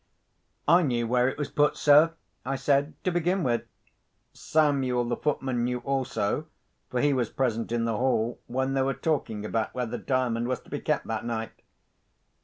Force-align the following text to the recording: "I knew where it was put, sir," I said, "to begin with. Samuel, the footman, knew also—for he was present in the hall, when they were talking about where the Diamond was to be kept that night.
"I 0.67 0.81
knew 0.81 1.05
where 1.07 1.29
it 1.29 1.37
was 1.37 1.51
put, 1.51 1.77
sir," 1.77 2.13
I 2.43 2.55
said, 2.55 2.95
"to 3.03 3.11
begin 3.11 3.43
with. 3.43 3.67
Samuel, 4.33 5.05
the 5.05 5.15
footman, 5.15 5.63
knew 5.63 5.77
also—for 5.77 6.99
he 6.99 7.13
was 7.13 7.29
present 7.29 7.71
in 7.71 7.85
the 7.85 7.97
hall, 7.97 8.39
when 8.47 8.73
they 8.73 8.81
were 8.81 8.95
talking 8.95 9.45
about 9.45 9.75
where 9.75 9.85
the 9.85 9.99
Diamond 9.99 10.47
was 10.47 10.59
to 10.61 10.71
be 10.71 10.79
kept 10.79 11.05
that 11.05 11.23
night. 11.23 11.51